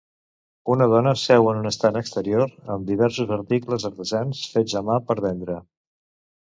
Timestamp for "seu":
1.23-1.49